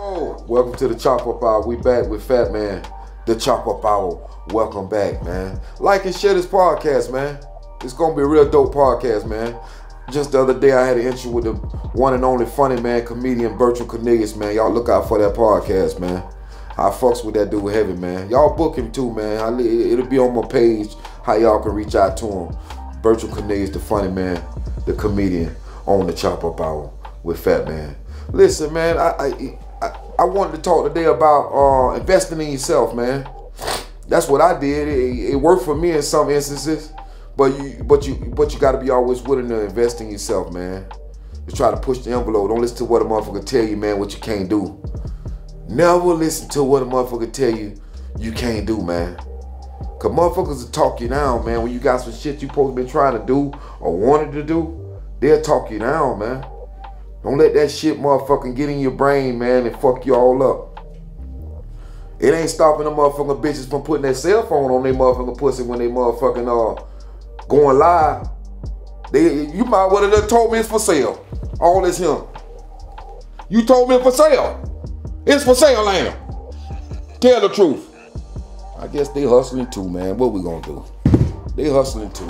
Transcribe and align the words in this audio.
Oh, 0.00 0.44
welcome 0.48 0.74
to 0.76 0.88
the 0.88 0.94
Chop 0.94 1.26
Up 1.26 1.42
Hour. 1.42 1.66
We 1.66 1.76
back 1.76 2.06
with 2.08 2.22
Fat 2.22 2.52
Man, 2.52 2.86
the 3.26 3.34
Chop 3.34 3.66
Up 3.66 3.84
Hour. 3.84 4.46
Welcome 4.48 4.88
back, 4.88 5.22
man. 5.24 5.60
Like 5.78 6.06
and 6.06 6.14
share 6.14 6.34
this 6.34 6.46
podcast, 6.46 7.12
man. 7.12 7.38
It's 7.82 7.92
gonna 7.92 8.16
be 8.16 8.22
a 8.22 8.26
real 8.26 8.48
dope 8.48 8.74
podcast, 8.74 9.28
man. 9.28 9.58
Just 10.10 10.32
the 10.32 10.40
other 10.40 10.58
day, 10.58 10.72
I 10.72 10.86
had 10.86 10.96
an 10.96 11.06
interview 11.06 11.30
with 11.30 11.44
the 11.44 11.52
one 11.52 12.14
and 12.14 12.24
only 12.24 12.46
funny 12.46 12.80
man, 12.80 13.04
comedian 13.04 13.58
Bertram 13.58 13.88
Cornelius, 13.88 14.34
man. 14.36 14.54
Y'all 14.54 14.72
look 14.72 14.88
out 14.88 15.06
for 15.06 15.18
that 15.18 15.34
podcast, 15.34 16.00
man. 16.00 16.22
I 16.72 16.90
fucks 16.90 17.24
with 17.24 17.34
that 17.34 17.50
dude 17.50 17.72
heavy, 17.72 17.92
man. 17.92 18.30
Y'all 18.30 18.56
book 18.56 18.76
him 18.76 18.90
too, 18.90 19.12
man. 19.12 19.40
I, 19.40 19.60
it'll 19.60 20.06
be 20.06 20.18
on 20.18 20.34
my 20.34 20.46
page 20.46 20.94
how 21.22 21.34
y'all 21.34 21.62
can 21.62 21.72
reach 21.72 21.94
out 21.94 22.16
to 22.18 22.26
him. 22.26 22.56
Bertram 23.02 23.32
Cornelius, 23.32 23.70
the 23.70 23.80
funny 23.80 24.10
man, 24.10 24.42
the 24.86 24.94
comedian 24.94 25.54
on 25.86 26.06
the 26.06 26.12
Chop 26.12 26.44
Up 26.44 26.60
Hour 26.60 26.97
with 27.28 27.44
Fat 27.44 27.68
Man. 27.68 27.94
Listen, 28.32 28.72
man, 28.72 28.98
I 28.98 29.56
I, 29.80 29.96
I, 30.18 30.24
wanted 30.24 30.56
to 30.56 30.62
talk 30.62 30.86
today 30.88 31.04
about 31.04 31.52
uh, 31.52 31.94
investing 31.94 32.40
in 32.40 32.50
yourself, 32.50 32.94
man. 32.94 33.28
That's 34.08 34.28
what 34.28 34.40
I 34.40 34.58
did. 34.58 34.88
It, 34.88 35.32
it 35.32 35.36
worked 35.36 35.64
for 35.64 35.76
me 35.76 35.92
in 35.92 36.02
some 36.02 36.30
instances. 36.30 36.92
But 37.36 37.56
you, 37.58 37.84
but 37.84 38.06
you, 38.06 38.16
but 38.34 38.52
you 38.52 38.58
got 38.58 38.72
to 38.72 38.78
be 38.78 38.90
always 38.90 39.22
willing 39.22 39.48
to 39.50 39.60
invest 39.60 40.00
in 40.00 40.10
yourself, 40.10 40.52
man. 40.52 40.86
To 41.46 41.54
try 41.54 41.70
to 41.70 41.76
push 41.76 41.98
the 41.98 42.10
envelope. 42.10 42.48
Don't 42.48 42.60
listen 42.60 42.78
to 42.78 42.84
what 42.84 43.02
a 43.02 43.04
motherfucker 43.04 43.44
tell 43.44 43.64
you, 43.64 43.76
man. 43.76 43.98
What 44.00 44.12
you 44.12 44.20
can't 44.20 44.48
do. 44.48 44.82
Never 45.68 46.14
listen 46.14 46.48
to 46.50 46.64
what 46.64 46.82
a 46.82 46.86
motherfucker 46.86 47.32
tell 47.32 47.54
you 47.54 47.80
you 48.18 48.32
can't 48.32 48.66
do, 48.66 48.82
man. 48.82 49.16
Cause 50.00 50.10
motherfuckers 50.12 50.64
will 50.64 50.70
talk 50.72 51.00
you 51.00 51.08
down, 51.08 51.44
man. 51.44 51.62
When 51.62 51.72
you 51.72 51.78
got 51.78 51.98
some 51.98 52.12
shit 52.12 52.42
you 52.42 52.48
supposed 52.48 52.76
to 52.76 52.82
be 52.82 52.90
trying 52.90 53.18
to 53.18 53.24
do 53.24 53.52
or 53.80 53.96
wanted 53.96 54.32
to 54.32 54.42
do, 54.42 54.98
they'll 55.20 55.42
talk 55.42 55.70
you 55.70 55.78
down, 55.78 56.18
man. 56.18 56.44
Don't 57.22 57.38
let 57.38 57.54
that 57.54 57.70
shit 57.70 57.98
motherfucking 57.98 58.54
get 58.54 58.68
in 58.68 58.80
your 58.80 58.92
brain, 58.92 59.38
man, 59.38 59.66
and 59.66 59.76
fuck 59.80 60.06
you 60.06 60.14
all 60.14 60.42
up. 60.42 60.68
It 62.20 62.34
ain't 62.34 62.50
stopping 62.50 62.84
the 62.84 62.90
motherfucking 62.90 63.42
bitches 63.42 63.68
from 63.68 63.82
putting 63.82 64.02
their 64.02 64.14
cell 64.14 64.46
phone 64.46 64.70
on 64.70 64.82
their 64.82 64.94
motherfucking 64.94 65.38
pussy 65.38 65.62
when 65.62 65.78
they 65.78 65.88
motherfucking 65.88 66.48
uh 66.48 66.82
going 67.48 67.78
live. 67.78 68.28
They, 69.12 69.46
you 69.46 69.64
might 69.64 69.86
well 69.86 70.08
have 70.10 70.28
told 70.28 70.52
me 70.52 70.58
it's 70.58 70.68
for 70.68 70.80
sale. 70.80 71.24
All 71.60 71.80
this 71.80 71.98
him. 71.98 72.22
You 73.48 73.64
told 73.64 73.88
me 73.88 73.96
it's 73.96 74.04
for 74.04 74.12
sale. 74.12 75.22
It's 75.26 75.44
for 75.44 75.54
sale, 75.54 75.88
ain't? 75.88 76.14
Tell 77.20 77.40
the 77.40 77.48
truth. 77.48 77.94
I 78.78 78.86
guess 78.86 79.08
they 79.08 79.22
hustling 79.24 79.70
too, 79.70 79.88
man. 79.88 80.16
What 80.18 80.32
we 80.32 80.42
gonna 80.42 80.62
do? 80.62 80.84
They 81.56 81.70
hustling 81.70 82.10
too. 82.12 82.28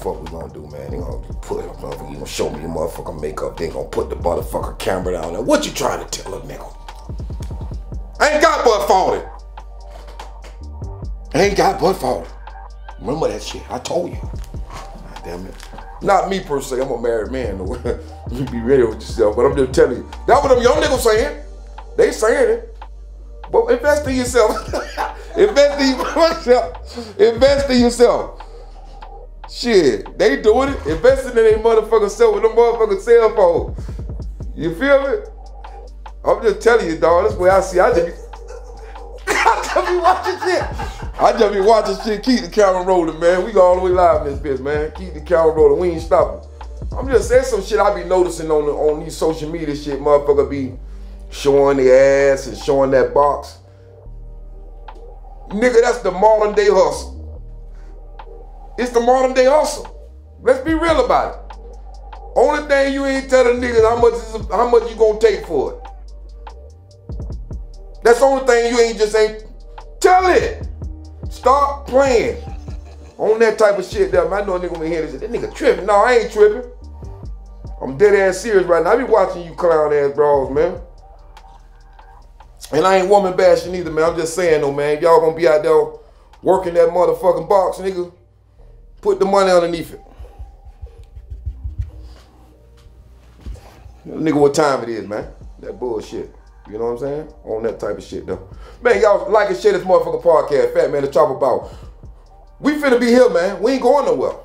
Fuck 0.00 0.22
we 0.22 0.30
gonna 0.30 0.50
do, 0.52 0.66
man? 0.68 0.90
They 0.90 0.96
gonna 0.96 1.18
put 1.42 1.62
it 1.62 1.70
motherfucker. 1.72 2.08
You 2.08 2.14
gonna 2.14 2.26
show 2.26 2.48
me 2.48 2.60
your 2.60 2.70
motherfucking 2.70 3.20
makeup. 3.20 3.58
They 3.58 3.68
gonna 3.68 3.86
put 3.86 4.08
the 4.08 4.16
motherfucker 4.16 4.78
camera 4.78 5.12
down 5.12 5.34
there. 5.34 5.42
What 5.42 5.66
you 5.66 5.72
trying 5.72 6.02
to 6.02 6.22
tell 6.22 6.34
a 6.34 6.40
nigga? 6.40 6.74
I 8.18 8.30
ain't 8.30 8.42
got 8.42 8.64
but 8.64 8.86
40. 8.86 9.26
I 11.34 11.42
ain't 11.42 11.56
got 11.56 11.78
but 11.78 11.94
40. 11.94 12.30
Remember 13.00 13.28
that 13.28 13.42
shit. 13.42 13.62
I 13.70 13.78
told 13.78 14.10
you. 14.10 14.16
God 14.16 15.20
damn 15.22 15.46
it. 15.46 15.54
Not 16.00 16.30
me 16.30 16.40
per 16.40 16.62
se. 16.62 16.80
I'm 16.80 16.90
a 16.90 16.98
married 16.98 17.30
man. 17.30 17.58
you 18.30 18.44
be 18.46 18.60
ready 18.60 18.84
with 18.84 19.02
yourself. 19.02 19.36
But 19.36 19.44
I'm 19.44 19.56
just 19.56 19.74
telling 19.74 19.98
you. 19.98 20.10
That's 20.26 20.42
what 20.42 20.48
them 20.48 20.62
young 20.62 20.82
niggas 20.82 21.00
saying. 21.00 21.44
They 21.98 22.10
saying 22.10 22.58
it. 22.58 22.76
But 23.52 23.66
invest 23.66 24.06
in 24.06 24.16
yourself. 24.16 24.66
invest 25.36 25.80
in 25.80 25.98
yourself. 25.98 27.18
invest 27.20 27.68
in 27.70 27.80
yourself. 27.82 28.46
Shit. 29.50 30.16
They 30.16 30.40
doing 30.40 30.68
it. 30.68 30.86
Investing 30.86 31.30
in 31.30 31.34
their 31.34 31.58
motherfucking 31.58 32.10
self 32.10 32.34
with 32.34 32.44
them 32.44 32.52
motherfucking 32.52 33.00
cell 33.00 33.34
phone. 33.34 33.76
You 34.54 34.74
feel 34.76 35.02
me? 35.02 35.18
I'm 36.24 36.40
just 36.42 36.60
telling 36.60 36.86
you, 36.86 36.96
dog. 36.98 37.24
That's 37.24 37.36
way 37.36 37.50
I 37.50 37.60
see. 37.60 37.80
I 37.80 37.92
just 37.92 38.06
be, 38.06 38.12
I 39.26 39.62
just 39.74 39.88
be 39.90 39.96
watching 39.96 40.38
shit. 40.40 40.62
I 41.20 41.32
just 41.36 41.52
be 41.52 41.60
watching 41.60 41.96
shit. 42.04 42.22
Keep 42.22 42.40
the 42.42 42.48
camera 42.48 42.84
rolling, 42.84 43.18
man. 43.18 43.44
We 43.44 43.52
go 43.52 43.62
all 43.62 43.76
the 43.76 43.82
way 43.82 43.90
live 43.90 44.26
in 44.26 44.32
this 44.32 44.40
bitch, 44.40 44.62
man. 44.62 44.92
Keep 44.92 45.14
the 45.14 45.20
camera 45.20 45.52
rolling. 45.52 45.80
We 45.80 45.88
ain't 45.90 46.02
stopping. 46.02 46.48
I'm 46.96 47.08
just 47.08 47.28
saying 47.28 47.44
some 47.44 47.62
shit 47.62 47.78
I 47.80 48.02
be 48.02 48.08
noticing 48.08 48.50
on 48.50 48.66
the, 48.66 48.72
on 48.72 49.00
these 49.00 49.16
social 49.16 49.50
media 49.50 49.74
shit. 49.74 49.98
Motherfucker 50.00 50.48
be 50.48 50.78
showing 51.30 51.78
the 51.78 51.92
ass 51.92 52.46
and 52.46 52.56
showing 52.56 52.92
that 52.92 53.12
box. 53.12 53.58
Nigga, 55.48 55.80
that's 55.80 55.98
the 55.98 56.12
modern 56.12 56.54
day 56.54 56.68
hustle. 56.68 57.19
It's 58.80 58.92
the 58.92 59.00
modern 59.00 59.34
day 59.34 59.44
hustle. 59.44 59.94
Let's 60.40 60.60
be 60.60 60.72
real 60.72 61.04
about 61.04 61.34
it. 61.34 61.56
Only 62.34 62.66
thing 62.66 62.94
you 62.94 63.04
ain't 63.04 63.28
telling 63.28 63.60
niggas 63.60 63.86
how 63.86 64.00
much 64.00 64.14
is 64.14 64.48
how 64.50 64.70
much 64.70 64.90
you 64.90 64.96
gonna 64.96 65.18
take 65.18 65.44
for 65.44 65.74
it. 65.74 65.80
That's 68.02 68.20
the 68.20 68.24
only 68.24 68.46
thing 68.46 68.72
you 68.72 68.80
ain't 68.80 68.96
just 68.96 69.14
ain't 69.14 69.44
tell 70.00 70.26
it. 70.30 70.66
Start 71.28 71.88
playing 71.88 72.42
on 73.18 73.38
that 73.40 73.58
type 73.58 73.78
of 73.78 73.84
shit. 73.84 74.12
That 74.12 74.32
I 74.32 74.46
know 74.46 74.56
a 74.56 74.60
nigga 74.60 74.72
gonna 74.72 74.86
hear 74.86 75.02
this. 75.02 75.20
That 75.20 75.30
nigga 75.30 75.54
tripping. 75.54 75.84
No, 75.84 75.96
I 75.96 76.14
ain't 76.14 76.32
tripping. 76.32 76.70
I'm 77.82 77.98
dead 77.98 78.14
ass 78.14 78.40
serious 78.40 78.64
right 78.64 78.82
now. 78.82 78.92
I 78.92 78.96
be 78.96 79.04
watching 79.04 79.44
you 79.44 79.54
clown 79.56 79.92
ass 79.92 80.14
brawls, 80.14 80.50
man. 80.54 80.80
And 82.72 82.86
I 82.86 82.96
ain't 82.96 83.10
woman 83.10 83.36
bashing 83.36 83.74
either, 83.74 83.90
man. 83.90 84.04
I'm 84.04 84.16
just 84.16 84.34
saying 84.34 84.62
though, 84.62 84.72
man. 84.72 84.96
If 84.96 85.02
y'all 85.02 85.20
gonna 85.20 85.36
be 85.36 85.46
out 85.46 85.62
there 85.62 85.84
working 86.42 86.72
that 86.74 86.88
motherfucking 86.88 87.46
box, 87.46 87.76
nigga, 87.76 88.10
put 89.00 89.18
the 89.18 89.24
money 89.24 89.50
underneath 89.50 89.94
it. 89.94 90.00
Nigga, 94.06 94.34
what 94.34 94.54
time 94.54 94.82
it 94.82 94.88
is, 94.88 95.06
man? 95.06 95.26
That 95.60 95.78
bullshit. 95.78 96.34
You 96.70 96.78
know 96.78 96.92
what 96.92 96.92
I'm 96.92 96.98
saying? 96.98 97.28
On 97.44 97.62
that 97.64 97.80
type 97.80 97.98
of 97.98 98.04
shit, 98.04 98.26
though. 98.26 98.48
Man, 98.82 99.00
y'all 99.00 99.30
like 99.30 99.50
and 99.50 99.58
share 99.58 99.72
this 99.72 99.82
motherfucking 99.82 100.22
podcast. 100.22 100.72
Fat 100.72 100.90
man 100.90 101.02
to 101.02 101.10
Chop 101.10 101.30
Up 101.30 101.42
Hour. 101.42 101.70
We 102.60 102.72
finna 102.72 103.00
be 103.00 103.06
here, 103.06 103.28
man. 103.28 103.60
We 103.60 103.72
ain't 103.72 103.82
going 103.82 104.06
nowhere. 104.06 104.36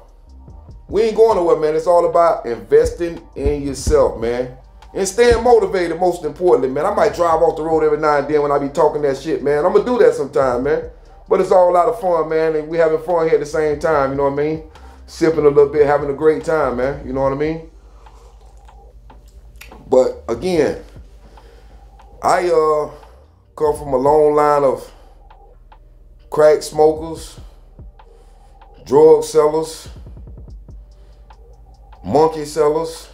We 0.88 1.04
ain't 1.04 1.16
going 1.16 1.38
nowhere, 1.38 1.58
man. 1.58 1.76
It's 1.76 1.88
all 1.88 2.10
about 2.10 2.46
investing 2.46 3.22
in 3.36 3.64
yourself, 3.64 4.20
man. 4.20 4.58
And 4.94 5.08
staying 5.08 5.44
motivated, 5.44 6.00
most 6.00 6.24
importantly, 6.24 6.70
man. 6.70 6.86
I 6.86 6.94
might 6.94 7.14
drive 7.14 7.42
off 7.42 7.58
the 7.58 7.64
road 7.64 7.84
every 7.84 7.98
now 7.98 8.20
and 8.20 8.28
then 8.28 8.42
when 8.42 8.52
I 8.52 8.60
be 8.60 8.70
talking 8.70 9.02
that 9.04 9.18
shit, 9.18 9.44
man. 9.44 9.66
I'm 9.66 9.74
gonna 9.74 9.86
do 9.86 9.98
that 10.00 10.14
sometime, 10.14 10.64
man. 10.64 10.90
But 11.28 11.42
it's 11.42 11.52
all 11.52 11.72
a 11.72 11.74
lot 11.74 11.88
of 11.88 12.00
fun, 12.00 12.30
man. 12.30 12.56
And 12.56 12.68
we 12.68 12.78
having 12.78 13.02
fun 13.02 13.26
here 13.26 13.36
at 13.36 13.40
the 13.40 13.46
same 13.46 13.80
time, 13.80 14.12
you 14.12 14.18
know 14.18 14.30
what 14.30 14.34
I 14.34 14.44
mean? 14.44 14.64
Sipping 15.08 15.46
a 15.46 15.50
little 15.50 15.70
bit, 15.70 15.86
having 15.86 16.10
a 16.10 16.14
great 16.14 16.44
time, 16.44 16.78
man. 16.78 17.06
You 17.06 17.14
know 17.14 17.22
what 17.22 17.34
I 17.34 17.36
mean? 17.36 17.70
But 19.88 20.24
again, 20.28 20.84
I 22.22 22.50
uh 22.50 22.92
come 23.56 23.78
from 23.78 23.94
a 23.94 23.98
long 23.98 24.34
line 24.36 24.64
of 24.64 24.92
crack 26.30 26.62
smokers, 26.64 27.40
drug 28.86 29.24
sellers, 29.24 29.90
monkey 32.04 32.46
sellers. 32.46 33.10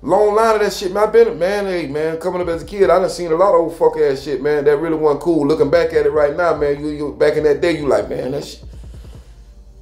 Long 0.00 0.36
line 0.36 0.54
of 0.54 0.60
that 0.60 0.72
shit, 0.72 0.92
man. 0.92 1.08
I 1.08 1.10
been 1.10 1.38
man, 1.38 1.66
hey 1.66 1.88
man, 1.88 2.18
coming 2.18 2.40
up 2.40 2.48
as 2.48 2.62
a 2.62 2.66
kid, 2.66 2.88
I 2.88 3.00
done 3.00 3.10
seen 3.10 3.32
a 3.32 3.34
lot 3.34 3.54
of 3.54 3.60
old 3.62 3.76
fuck 3.76 3.96
ass 3.98 4.22
shit, 4.22 4.40
man. 4.40 4.64
That 4.64 4.76
really 4.76 4.94
wasn't 4.94 5.22
cool. 5.22 5.46
Looking 5.46 5.70
back 5.70 5.92
at 5.92 6.06
it 6.06 6.10
right 6.10 6.36
now, 6.36 6.56
man, 6.56 6.78
you, 6.78 6.88
you 6.90 7.12
back 7.14 7.36
in 7.36 7.42
that 7.42 7.60
day, 7.60 7.76
you 7.76 7.88
like, 7.88 8.08
man, 8.08 8.30
that 8.30 8.44
shit, 8.44 8.62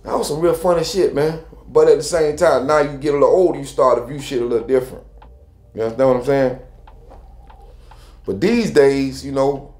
that 0.04 0.16
was 0.16 0.28
some 0.28 0.40
real 0.40 0.54
funny 0.54 0.84
shit, 0.84 1.14
man. 1.14 1.40
But 1.68 1.88
at 1.88 1.98
the 1.98 2.02
same 2.02 2.36
time, 2.36 2.66
now 2.66 2.78
you 2.78 2.96
get 2.96 3.12
a 3.12 3.18
little 3.18 3.28
older, 3.28 3.58
you 3.58 3.66
start 3.66 3.98
to 3.98 4.06
view 4.06 4.18
shit 4.18 4.40
a 4.40 4.44
little 4.46 4.66
different. 4.66 5.04
You 5.74 5.82
understand 5.82 6.08
what 6.08 6.16
I'm 6.16 6.24
saying? 6.24 6.58
But 8.24 8.40
these 8.40 8.70
days, 8.70 9.24
you 9.24 9.32
know, 9.32 9.74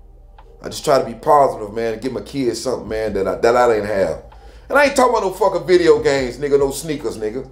I 0.63 0.69
just 0.69 0.85
try 0.85 0.99
to 0.99 1.05
be 1.07 1.15
positive, 1.15 1.73
man, 1.73 1.95
and 1.95 2.03
give 2.03 2.13
my 2.13 2.21
kids 2.21 2.61
something, 2.61 2.89
man, 2.89 3.15
that 3.15 3.27
I, 3.27 3.37
that 3.37 3.57
I 3.57 3.69
didn't 3.75 3.89
have. 3.89 4.25
And 4.69 4.79
I 4.79 4.85
ain't 4.85 4.97
talking 4.97 5.17
about 5.17 5.27
no 5.27 5.33
fucking 5.33 5.67
video 5.67 6.03
games, 6.03 6.37
nigga, 6.37 6.59
no 6.59 6.71
sneakers, 6.71 7.17
nigga. 7.17 7.51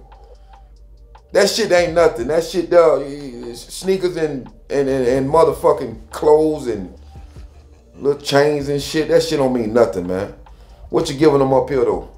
That 1.35 1.49
shit 1.49 1.69
ain't 1.73 1.91
nothing. 1.91 2.27
That 2.27 2.45
shit, 2.45 2.71
uh, 2.71 3.03
sneakers 3.55 4.15
and, 4.15 4.47
and, 4.69 4.87
and, 4.87 5.05
and 5.05 5.29
motherfucking 5.29 6.09
clothes 6.09 6.67
and 6.67 6.97
little 7.93 8.21
chains 8.21 8.69
and 8.69 8.81
shit, 8.81 9.09
that 9.09 9.21
shit 9.21 9.39
don't 9.39 9.51
mean 9.51 9.73
nothing, 9.73 10.07
man. 10.07 10.33
What 10.89 11.09
you 11.09 11.17
giving 11.17 11.39
them 11.39 11.51
up 11.51 11.69
here, 11.69 11.83
though? 11.83 12.09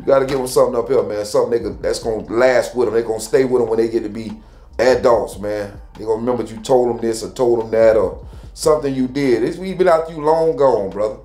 You 0.00 0.06
gotta 0.06 0.26
give 0.26 0.38
them 0.38 0.48
something 0.48 0.76
up 0.76 0.88
here, 0.88 1.04
man. 1.04 1.24
Something 1.24 1.62
they 1.62 1.70
that's 1.82 2.00
gonna 2.00 2.24
last 2.24 2.74
with 2.74 2.88
them. 2.88 2.96
They 2.96 3.02
gonna 3.02 3.20
stay 3.20 3.44
with 3.44 3.62
them 3.62 3.70
when 3.70 3.78
they 3.78 3.88
get 3.88 4.02
to 4.02 4.08
be 4.08 4.32
adults, 4.80 5.38
man. 5.38 5.80
They 5.96 6.04
gonna 6.04 6.16
remember 6.16 6.42
you 6.42 6.60
told 6.62 6.88
them 6.88 7.00
this 7.00 7.22
or 7.22 7.30
told 7.30 7.60
them 7.60 7.70
that 7.70 7.96
or 7.96 8.26
something 8.54 8.92
you 8.92 9.06
did. 9.06 9.44
It's 9.44 9.56
we 9.56 9.72
been 9.72 9.86
out 9.86 10.10
you 10.10 10.16
long 10.20 10.56
gone, 10.56 10.90
brother. 10.90 11.20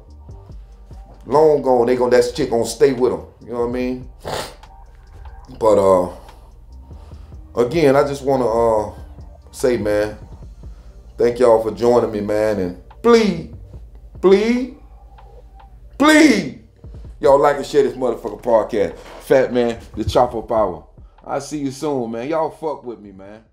Long 1.25 1.63
gone. 1.63 1.87
They 1.87 1.95
gonna 1.95 2.15
that 2.15 2.31
shit 2.35 2.51
gonna 2.51 2.63
stay 2.63 2.93
with 2.93 3.11
them. 3.11 3.25
You 3.41 3.53
know 3.53 3.61
what 3.61 3.69
I 3.69 3.71
mean? 3.71 4.07
But 5.59 5.79
uh, 5.79 6.15
again, 7.55 7.95
I 7.95 8.07
just 8.07 8.23
wanna 8.23 8.47
uh 8.47 8.93
say, 9.51 9.77
man, 9.77 10.17
thank 11.17 11.39
y'all 11.39 11.61
for 11.61 11.71
joining 11.71 12.11
me, 12.11 12.21
man, 12.21 12.59
and 12.59 12.81
please, 13.01 13.53
please, 14.21 14.75
please, 15.97 16.59
y'all 17.19 17.39
like 17.39 17.57
and 17.57 17.65
share 17.65 17.83
this 17.83 17.95
motherfucker 17.95 18.41
podcast. 18.41 18.97
Fat 18.97 19.53
man, 19.53 19.79
the 19.95 20.03
Chop 20.03 20.35
Up 20.35 20.51
Hour. 20.51 20.85
I'll 21.23 21.41
see 21.41 21.59
you 21.59 21.71
soon, 21.71 22.11
man. 22.11 22.27
Y'all 22.27 22.49
fuck 22.49 22.83
with 22.83 22.99
me, 22.99 23.11
man. 23.11 23.43